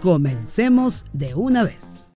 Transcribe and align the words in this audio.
comencemos 0.00 1.04
de 1.12 1.34
una 1.34 1.64
vez. 1.64 2.08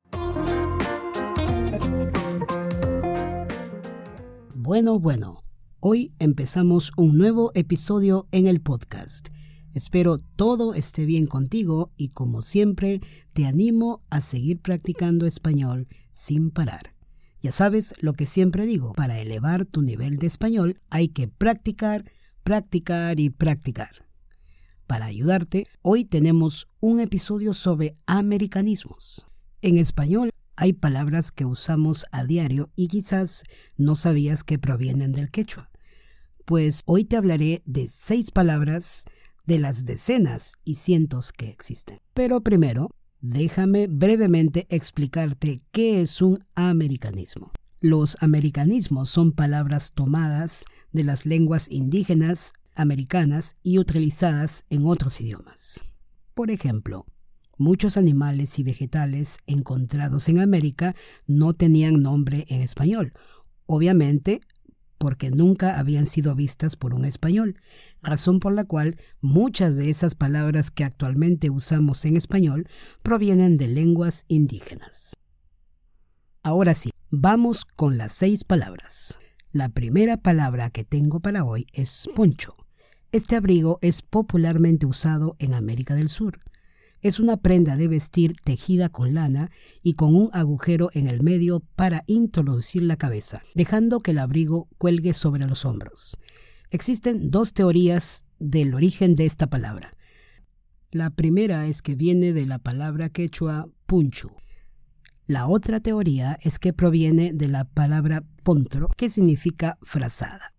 Bueno, 4.55 4.99
bueno, 5.01 5.43
hoy 5.81 6.13
empezamos 6.19 6.93
un 6.97 7.19
nuevo 7.19 7.51
episodio 7.55 8.29
en 8.31 8.47
el 8.47 8.61
podcast. 8.61 9.29
Espero 9.73 10.19
todo 10.19 10.75
esté 10.75 11.07
bien 11.07 11.27
contigo 11.27 11.93
y 11.97 12.11
como 12.11 12.43
siempre 12.43 13.01
te 13.33 13.47
animo 13.47 14.03
a 14.11 14.21
seguir 14.21 14.61
practicando 14.61 15.27
español 15.27 15.89
sin 16.13 16.51
parar. 16.51 16.95
Ya 17.41 17.53
sabes 17.53 17.95
lo 18.01 18.13
que 18.13 18.27
siempre 18.27 18.67
digo, 18.67 18.93
para 18.93 19.19
elevar 19.19 19.65
tu 19.65 19.81
nivel 19.81 20.19
de 20.19 20.27
español 20.27 20.79
hay 20.91 21.09
que 21.09 21.29
practicar, 21.29 22.05
practicar 22.43 23.19
y 23.19 23.31
practicar. 23.31 24.10
Para 24.91 25.07
ayudarte, 25.07 25.69
hoy 25.83 26.05
tenemos 26.05 26.67
un 26.81 26.99
episodio 26.99 27.55
sobre 27.55 27.95
americanismos. 28.07 29.25
En 29.63 29.79
español 29.79 30.31
hay 30.57 30.73
palabras 30.73 31.31
que 31.31 31.45
usamos 31.45 32.07
a 32.11 32.25
diario 32.25 32.71
y 32.75 32.89
quizás 32.89 33.45
no 33.77 33.95
sabías 33.95 34.43
que 34.43 34.59
provienen 34.59 35.13
del 35.13 35.31
quechua. 35.31 35.71
Pues 36.45 36.81
hoy 36.87 37.05
te 37.05 37.17
hablaré 37.17 37.63
de 37.67 37.89
seis 37.89 38.33
palabras 38.33 39.05
de 39.47 39.61
las 39.61 39.85
decenas 39.85 40.55
y 40.65 40.75
cientos 40.75 41.31
que 41.31 41.51
existen. 41.51 41.99
Pero 42.13 42.41
primero, 42.41 42.91
déjame 43.21 43.87
brevemente 43.87 44.67
explicarte 44.71 45.63
qué 45.71 46.03
es 46.03 46.21
un 46.21 46.45
americanismo. 46.57 47.53
Los 47.79 48.17
americanismos 48.21 49.09
son 49.09 49.31
palabras 49.31 49.93
tomadas 49.95 50.65
de 50.91 51.05
las 51.05 51.27
lenguas 51.27 51.71
indígenas 51.71 52.55
americanas 52.81 53.57
y 53.63 53.79
utilizadas 53.79 54.65
en 54.71 54.87
otros 54.87 55.21
idiomas. 55.21 55.85
Por 56.35 56.51
ejemplo, 56.51 57.07
muchos 57.57 57.97
animales 57.97 58.59
y 58.59 58.63
vegetales 58.63 59.39
encontrados 59.47 60.29
en 60.29 60.41
América 60.41 60.95
no 61.27 61.53
tenían 61.55 62.03
nombre 62.03 62.47
en 62.49 62.63
español, 62.63 63.13
obviamente 63.67 64.41
porque 65.01 65.31
nunca 65.31 65.79
habían 65.79 66.07
sido 66.07 66.35
vistas 66.35 66.77
por 66.77 66.93
un 66.93 67.07
español, 67.07 67.59
razón 68.03 68.39
por 68.39 68.53
la 68.53 68.65
cual 68.65 68.99
muchas 69.23 69.77
de 69.77 69.89
esas 69.89 70.15
palabras 70.15 70.71
que 70.71 70.85
actualmente 70.85 71.49
usamos 71.49 72.05
en 72.05 72.19
español 72.19 72.69
provienen 73.03 73.57
de 73.57 73.69
lenguas 73.69 74.27
indígenas. 74.29 75.15
Ahora 76.43 76.75
sí, 76.75 76.91
vamos 77.11 77.65
con 77.65 77.97
las 77.97 78.13
seis 78.13 78.45
palabras. 78.45 79.19
La 79.53 79.71
primera 79.71 80.19
palabra 80.19 80.69
que 80.69 80.85
tengo 80.85 81.21
para 81.21 81.45
hoy 81.45 81.67
es 81.73 82.09
poncho. 82.15 82.55
Este 83.13 83.35
abrigo 83.35 83.81
es 83.83 84.03
popularmente 84.03 84.87
usado 84.87 85.35
en 85.41 85.53
América 85.53 85.97
del 85.97 86.09
Sur. 86.09 86.39
Es 87.03 87.19
una 87.19 87.39
prenda 87.39 87.77
de 87.77 87.89
vestir 87.89 88.37
tejida 88.45 88.89
con 88.89 89.15
lana 89.15 89.51
y 89.83 89.95
con 89.95 90.15
un 90.15 90.31
agujero 90.33 90.91
en 90.93 91.09
el 91.09 91.21
medio 91.21 91.59
para 91.75 92.05
introducir 92.07 92.85
la 92.85 92.97
cabeza, 92.97 93.43
dejando 93.57 93.99
que 93.99 94.13
el 94.13 94.19
abrigo 94.19 94.69
cuelgue 94.79 95.13
sobre 95.13 95.45
los 95.49 95.65
hombros. 95.65 96.19
Existen 96.71 97.31
dos 97.31 97.53
teorías 97.53 98.25
del 98.39 98.75
origen 98.75 99.17
de 99.17 99.27
esta 99.27 99.49
palabra. 99.49 99.93
La 100.93 101.11
primera 101.11 101.67
es 101.67 101.83
que 101.83 101.97
viene 101.97 102.33
de 102.33 102.47
la 102.47 102.61
palabra 102.61 103.09
quechua 103.09 103.67
punchu. 103.87 104.31
La 105.27 105.49
otra 105.49 105.81
teoría 105.81 106.39
es 106.43 106.61
que 106.61 106.73
proviene 106.73 107.33
de 107.33 107.49
la 107.49 107.65
palabra 107.65 108.23
pontro, 108.45 108.87
que 108.97 109.09
significa 109.09 109.79
frazada. 109.83 110.51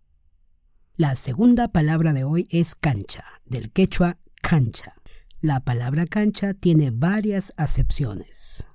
La 0.96 1.16
segunda 1.16 1.68
palabra 1.68 2.12
de 2.12 2.22
hoy 2.22 2.46
es 2.50 2.74
cancha, 2.74 3.24
del 3.46 3.70
quechua 3.70 4.18
cancha. 4.42 4.92
La 5.40 5.60
palabra 5.60 6.04
cancha 6.04 6.52
tiene 6.52 6.90
varias 6.90 7.54
acepciones. 7.56 8.66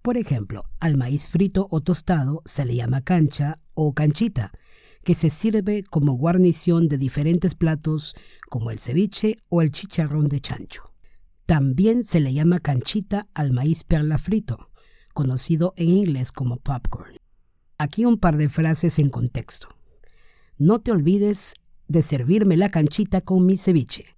Por 0.00 0.16
ejemplo, 0.16 0.66
al 0.78 0.96
maíz 0.96 1.26
frito 1.26 1.66
o 1.72 1.80
tostado 1.80 2.42
se 2.44 2.64
le 2.64 2.76
llama 2.76 3.00
cancha 3.00 3.58
o 3.74 3.92
canchita, 3.92 4.52
que 5.02 5.16
se 5.16 5.30
sirve 5.30 5.82
como 5.82 6.12
guarnición 6.12 6.86
de 6.86 6.96
diferentes 6.96 7.56
platos 7.56 8.14
como 8.48 8.70
el 8.70 8.78
ceviche 8.78 9.34
o 9.48 9.60
el 9.60 9.72
chicharrón 9.72 10.28
de 10.28 10.40
chancho. 10.40 10.92
También 11.44 12.04
se 12.04 12.20
le 12.20 12.32
llama 12.32 12.60
canchita 12.60 13.26
al 13.34 13.50
maíz 13.50 13.82
perla 13.82 14.18
frito, 14.18 14.70
conocido 15.12 15.74
en 15.76 15.88
inglés 15.88 16.30
como 16.30 16.58
popcorn. 16.58 17.16
Aquí 17.78 18.04
un 18.04 18.16
par 18.16 18.36
de 18.36 18.48
frases 18.48 19.00
en 19.00 19.10
contexto. 19.10 19.68
No 20.58 20.80
te 20.80 20.90
olvides 20.90 21.54
de 21.86 22.02
servirme 22.02 22.56
la 22.56 22.68
canchita 22.68 23.20
con 23.20 23.46
mi 23.46 23.56
ceviche. 23.56 24.16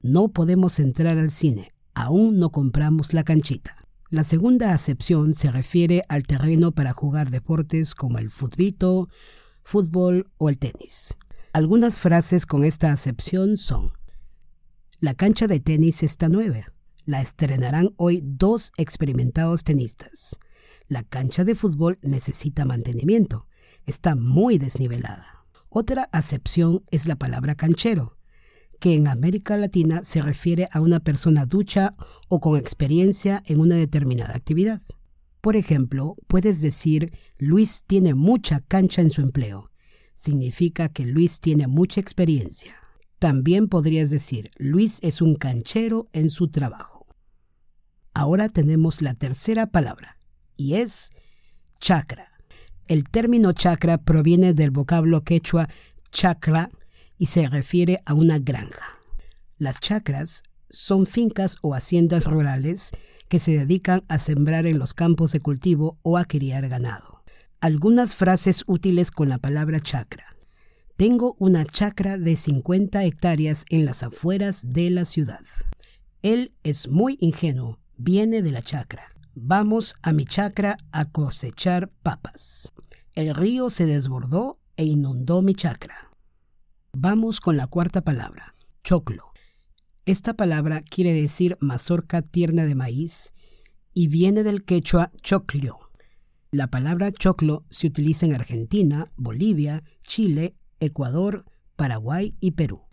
No 0.00 0.28
podemos 0.28 0.78
entrar 0.78 1.18
al 1.18 1.30
cine, 1.30 1.72
aún 1.92 2.38
no 2.38 2.50
compramos 2.50 3.12
la 3.12 3.22
canchita. 3.22 3.76
La 4.08 4.24
segunda 4.24 4.72
acepción 4.72 5.34
se 5.34 5.50
refiere 5.50 6.02
al 6.08 6.22
terreno 6.22 6.72
para 6.72 6.94
jugar 6.94 7.30
deportes 7.30 7.94
como 7.94 8.16
el 8.16 8.30
futbito, 8.30 9.10
fútbol 9.62 10.30
o 10.38 10.48
el 10.48 10.58
tenis. 10.58 11.14
Algunas 11.52 11.98
frases 11.98 12.46
con 12.46 12.64
esta 12.64 12.90
acepción 12.90 13.58
son, 13.58 13.92
la 15.00 15.12
cancha 15.12 15.46
de 15.46 15.60
tenis 15.60 16.02
está 16.02 16.30
nueva. 16.30 16.72
La 17.04 17.20
estrenarán 17.20 17.92
hoy 17.98 18.22
dos 18.24 18.72
experimentados 18.78 19.64
tenistas. 19.64 20.38
La 20.88 21.02
cancha 21.02 21.44
de 21.44 21.54
fútbol 21.54 21.98
necesita 22.02 22.64
mantenimiento. 22.64 23.48
Está 23.84 24.14
muy 24.14 24.58
desnivelada. 24.58 25.46
Otra 25.68 26.08
acepción 26.12 26.84
es 26.90 27.06
la 27.06 27.16
palabra 27.16 27.54
canchero, 27.54 28.16
que 28.80 28.94
en 28.94 29.08
América 29.08 29.56
Latina 29.56 30.02
se 30.02 30.22
refiere 30.22 30.68
a 30.72 30.80
una 30.80 31.00
persona 31.00 31.46
ducha 31.46 31.96
o 32.28 32.40
con 32.40 32.56
experiencia 32.56 33.42
en 33.46 33.60
una 33.60 33.74
determinada 33.76 34.34
actividad. 34.34 34.80
Por 35.40 35.56
ejemplo, 35.56 36.16
puedes 36.26 36.60
decir 36.60 37.12
Luis 37.38 37.84
tiene 37.86 38.14
mucha 38.14 38.60
cancha 38.60 39.02
en 39.02 39.10
su 39.10 39.20
empleo. 39.20 39.70
Significa 40.14 40.88
que 40.88 41.04
Luis 41.06 41.40
tiene 41.40 41.66
mucha 41.66 42.00
experiencia. 42.00 42.74
También 43.18 43.68
podrías 43.68 44.10
decir 44.10 44.50
Luis 44.56 44.98
es 45.02 45.22
un 45.22 45.36
canchero 45.36 46.08
en 46.12 46.30
su 46.30 46.48
trabajo. 46.48 47.06
Ahora 48.12 48.48
tenemos 48.48 49.02
la 49.02 49.14
tercera 49.14 49.66
palabra, 49.66 50.18
y 50.56 50.74
es 50.74 51.10
chakra. 51.80 52.32
El 52.88 53.08
término 53.08 53.52
chakra 53.52 53.98
proviene 53.98 54.54
del 54.54 54.70
vocablo 54.70 55.22
quechua 55.22 55.68
chakra 56.10 56.70
y 57.18 57.26
se 57.26 57.48
refiere 57.48 58.00
a 58.04 58.14
una 58.14 58.38
granja. 58.38 58.98
Las 59.58 59.80
chacras 59.80 60.42
son 60.68 61.06
fincas 61.06 61.56
o 61.62 61.74
haciendas 61.74 62.26
rurales 62.26 62.92
que 63.28 63.38
se 63.38 63.52
dedican 63.52 64.04
a 64.08 64.18
sembrar 64.18 64.66
en 64.66 64.78
los 64.78 64.94
campos 64.94 65.32
de 65.32 65.40
cultivo 65.40 65.98
o 66.02 66.18
a 66.18 66.24
criar 66.24 66.68
ganado. 66.68 67.22
Algunas 67.60 68.14
frases 68.14 68.64
útiles 68.66 69.10
con 69.10 69.28
la 69.28 69.38
palabra 69.38 69.80
chakra. 69.80 70.36
Tengo 70.96 71.36
una 71.38 71.64
chacra 71.64 72.18
de 72.18 72.36
50 72.36 73.04
hectáreas 73.04 73.64
en 73.70 73.84
las 73.84 74.02
afueras 74.02 74.72
de 74.72 74.90
la 74.90 75.04
ciudad. 75.04 75.44
Él 76.22 76.52
es 76.62 76.88
muy 76.88 77.18
ingenuo, 77.20 77.78
viene 77.98 78.42
de 78.42 78.50
la 78.50 78.62
chacra. 78.62 79.15
Vamos 79.38 79.96
a 80.00 80.14
mi 80.14 80.24
chacra 80.24 80.78
a 80.92 81.10
cosechar 81.12 81.90
papas. 82.02 82.72
El 83.14 83.34
río 83.34 83.68
se 83.68 83.84
desbordó 83.84 84.58
e 84.78 84.84
inundó 84.84 85.42
mi 85.42 85.54
chacra. 85.54 86.10
Vamos 86.94 87.42
con 87.42 87.58
la 87.58 87.66
cuarta 87.66 88.00
palabra, 88.00 88.54
choclo. 88.82 89.34
Esta 90.06 90.32
palabra 90.32 90.80
quiere 90.80 91.12
decir 91.12 91.58
mazorca 91.60 92.22
tierna 92.22 92.64
de 92.64 92.74
maíz 92.74 93.34
y 93.92 94.08
viene 94.08 94.42
del 94.42 94.64
quechua 94.64 95.12
choclio. 95.20 95.76
La 96.50 96.68
palabra 96.68 97.12
choclo 97.12 97.66
se 97.68 97.88
utiliza 97.88 98.24
en 98.24 98.34
Argentina, 98.34 99.12
Bolivia, 99.18 99.84
Chile, 100.00 100.56
Ecuador, 100.80 101.44
Paraguay 101.76 102.34
y 102.40 102.52
Perú. 102.52 102.86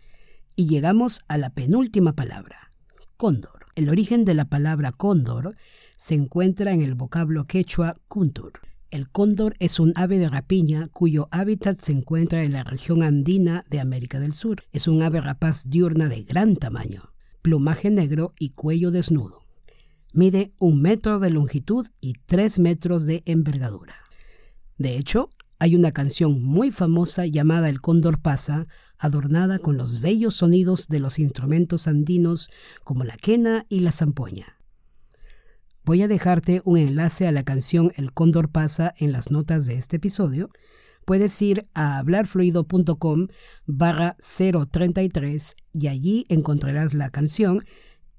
Y 0.56 0.66
llegamos 0.66 1.22
a 1.26 1.38
la 1.38 1.54
penúltima 1.54 2.12
palabra, 2.12 2.70
cóndor. 3.16 3.64
El 3.76 3.88
origen 3.88 4.26
de 4.26 4.34
la 4.34 4.44
palabra 4.44 4.92
cóndor 4.92 5.56
se 5.96 6.14
encuentra 6.14 6.72
en 6.72 6.82
el 6.82 6.94
vocablo 6.94 7.46
quechua 7.46 7.96
kuntur. 8.08 8.60
El 8.90 9.08
cóndor 9.08 9.54
es 9.58 9.80
un 9.80 9.92
ave 9.96 10.18
de 10.18 10.28
rapiña 10.28 10.86
cuyo 10.88 11.28
hábitat 11.32 11.80
se 11.80 11.92
encuentra 11.92 12.44
en 12.44 12.52
la 12.52 12.62
región 12.62 13.02
andina 13.02 13.64
de 13.68 13.80
América 13.80 14.20
del 14.20 14.34
Sur. 14.34 14.62
Es 14.70 14.86
un 14.86 15.02
ave 15.02 15.20
rapaz 15.20 15.64
diurna 15.68 16.08
de 16.08 16.22
gran 16.22 16.54
tamaño, 16.56 17.12
plumaje 17.42 17.90
negro 17.90 18.34
y 18.38 18.50
cuello 18.50 18.90
desnudo. 18.90 19.44
Mide 20.12 20.52
un 20.58 20.80
metro 20.80 21.18
de 21.18 21.30
longitud 21.30 21.88
y 22.00 22.12
tres 22.26 22.60
metros 22.60 23.04
de 23.04 23.24
envergadura. 23.26 23.96
De 24.78 24.96
hecho, 24.96 25.30
hay 25.58 25.74
una 25.74 25.92
canción 25.92 26.42
muy 26.42 26.70
famosa 26.70 27.26
llamada 27.26 27.68
El 27.68 27.80
Cóndor 27.80 28.20
pasa, 28.20 28.66
adornada 28.98 29.58
con 29.58 29.76
los 29.76 30.00
bellos 30.00 30.36
sonidos 30.36 30.88
de 30.88 31.00
los 31.00 31.18
instrumentos 31.18 31.88
andinos 31.88 32.50
como 32.84 33.02
la 33.02 33.16
quena 33.16 33.66
y 33.68 33.80
la 33.80 33.90
zampoña. 33.90 34.58
Voy 35.86 36.00
a 36.00 36.08
dejarte 36.08 36.62
un 36.64 36.78
enlace 36.78 37.26
a 37.26 37.32
la 37.32 37.42
canción 37.42 37.92
El 37.96 38.14
Cóndor 38.14 38.48
pasa 38.48 38.94
en 38.96 39.12
las 39.12 39.30
notas 39.30 39.66
de 39.66 39.74
este 39.74 39.96
episodio. 39.96 40.48
Puedes 41.04 41.42
ir 41.42 41.68
a 41.74 41.98
hablarfluido.com 41.98 43.28
barra 43.66 44.16
033 44.18 45.56
y 45.74 45.88
allí 45.88 46.24
encontrarás 46.30 46.94
la 46.94 47.10
canción 47.10 47.66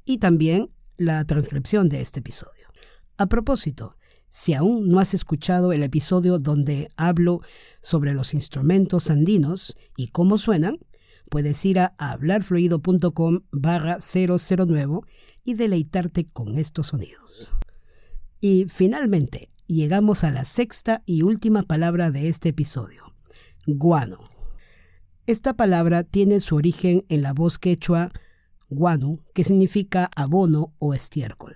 y 0.06 0.20
también 0.20 0.70
la 0.98 1.26
transcripción 1.26 1.90
de 1.90 2.02
este 2.02 2.20
episodio. 2.20 2.68
A 3.18 3.26
propósito, 3.26 3.98
si 4.30 4.54
aún 4.54 4.88
no 4.88 5.00
has 5.00 5.16
escuchado 5.16 5.74
el 5.74 5.82
episodio 5.82 6.38
donde 6.38 6.88
hablo 6.98 7.42
sobre 7.82 8.14
los 8.14 8.36
instrumentos 8.36 9.10
andinos 9.10 9.76
y 9.98 10.10
cómo 10.10 10.38
suenan, 10.38 10.78
puedes 11.30 11.64
ir 11.66 11.80
a 11.80 11.94
hablarfluido.com 11.98 13.42
barra 13.52 13.98
009 14.00 15.02
y 15.44 15.54
deleitarte 15.54 16.28
con 16.28 16.58
estos 16.58 16.88
sonidos. 16.88 17.54
Y 18.42 18.66
finalmente, 18.70 19.50
llegamos 19.68 20.24
a 20.24 20.32
la 20.32 20.46
sexta 20.46 21.02
y 21.06 21.24
última 21.24 21.64
palabra 21.64 22.12
de 22.12 22.30
este 22.30 22.50
episodio, 22.50 23.16
guano. 23.66 24.30
Esta 25.28 25.56
palabra 25.56 26.04
tiene 26.04 26.40
su 26.40 26.56
origen 26.56 27.06
en 27.10 27.24
la 27.24 27.34
voz 27.34 27.58
quechua 27.58 28.12
guano, 28.70 29.20
que 29.34 29.44
significa 29.44 30.10
abono 30.16 30.74
o 30.80 30.94
estiércol. 30.94 31.56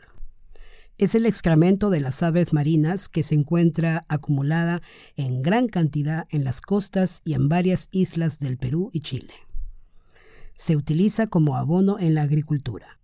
Es 0.98 1.16
el 1.16 1.26
excremento 1.26 1.90
de 1.90 2.02
las 2.02 2.24
aves 2.24 2.52
marinas 2.52 3.08
que 3.08 3.24
se 3.24 3.36
encuentra 3.36 4.06
acumulada 4.10 4.82
en 5.16 5.42
gran 5.42 5.68
cantidad 5.68 6.28
en 6.30 6.44
las 6.44 6.60
costas 6.60 7.22
y 7.24 7.36
en 7.36 7.48
varias 7.48 7.88
islas 7.92 8.40
del 8.40 8.58
Perú 8.58 8.90
y 8.92 9.00
Chile. 9.00 9.34
Se 10.60 10.76
utiliza 10.76 11.28
como 11.28 11.56
abono 11.56 11.98
en 12.00 12.16
la 12.16 12.24
agricultura. 12.24 13.00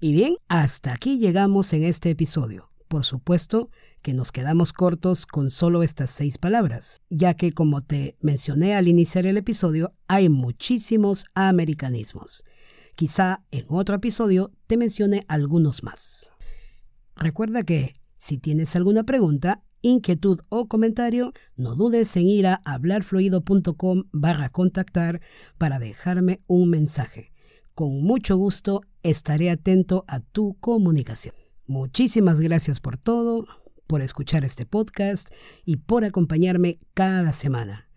Y 0.00 0.12
bien, 0.12 0.34
hasta 0.48 0.92
aquí 0.92 1.20
llegamos 1.20 1.72
en 1.72 1.84
este 1.84 2.10
episodio. 2.10 2.72
Por 2.88 3.04
supuesto 3.04 3.70
que 4.02 4.12
nos 4.12 4.32
quedamos 4.32 4.72
cortos 4.72 5.24
con 5.24 5.52
solo 5.52 5.84
estas 5.84 6.10
seis 6.10 6.38
palabras, 6.38 7.00
ya 7.08 7.34
que 7.34 7.52
como 7.52 7.80
te 7.80 8.16
mencioné 8.20 8.74
al 8.74 8.88
iniciar 8.88 9.24
el 9.24 9.36
episodio, 9.36 9.94
hay 10.08 10.28
muchísimos 10.28 11.26
americanismos. 11.34 12.42
Quizá 12.96 13.44
en 13.52 13.64
otro 13.68 13.94
episodio 13.94 14.50
te 14.66 14.76
mencione 14.76 15.22
algunos 15.28 15.84
más. 15.84 16.32
Recuerda 17.14 17.62
que 17.62 17.94
si 18.16 18.38
tienes 18.38 18.74
alguna 18.74 19.04
pregunta, 19.04 19.62
inquietud 19.82 20.40
o 20.48 20.66
comentario, 20.66 21.32
no 21.56 21.74
dudes 21.74 22.16
en 22.16 22.26
ir 22.26 22.46
a 22.46 22.62
hablarfluido.com 22.64 24.04
barra 24.12 24.48
contactar 24.48 25.20
para 25.58 25.78
dejarme 25.78 26.38
un 26.46 26.70
mensaje. 26.70 27.32
Con 27.74 28.02
mucho 28.02 28.36
gusto 28.36 28.82
estaré 29.02 29.50
atento 29.50 30.04
a 30.08 30.20
tu 30.20 30.54
comunicación. 30.60 31.34
Muchísimas 31.66 32.40
gracias 32.40 32.80
por 32.80 32.96
todo, 32.96 33.46
por 33.86 34.02
escuchar 34.02 34.44
este 34.44 34.66
podcast 34.66 35.30
y 35.64 35.76
por 35.76 36.04
acompañarme 36.04 36.78
cada 36.94 37.32
semana. 37.32 37.88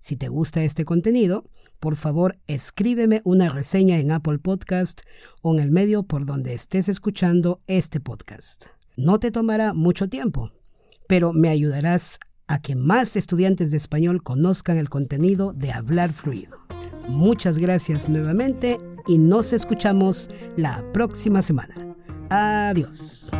Si 0.00 0.16
te 0.16 0.28
gusta 0.28 0.62
este 0.64 0.84
contenido, 0.84 1.44
por 1.78 1.96
favor 1.96 2.38
escríbeme 2.46 3.22
una 3.24 3.48
reseña 3.48 3.98
en 3.98 4.10
Apple 4.10 4.38
Podcast 4.38 5.00
o 5.42 5.54
en 5.54 5.60
el 5.60 5.70
medio 5.70 6.02
por 6.02 6.26
donde 6.26 6.54
estés 6.54 6.88
escuchando 6.88 7.62
este 7.66 8.00
podcast. 8.00 8.66
No 8.96 9.18
te 9.18 9.30
tomará 9.30 9.72
mucho 9.72 10.08
tiempo, 10.08 10.52
pero 11.10 11.32
me 11.32 11.48
ayudarás 11.48 12.20
a 12.46 12.62
que 12.62 12.76
más 12.76 13.16
estudiantes 13.16 13.72
de 13.72 13.78
español 13.78 14.22
conozcan 14.22 14.78
el 14.78 14.88
contenido 14.88 15.52
de 15.52 15.72
Hablar 15.72 16.12
Fluido. 16.12 16.56
Muchas 17.08 17.58
gracias 17.58 18.08
nuevamente 18.08 18.78
y 19.08 19.18
nos 19.18 19.52
escuchamos 19.52 20.30
la 20.56 20.84
próxima 20.92 21.42
semana. 21.42 21.74
Adiós. 22.30 23.32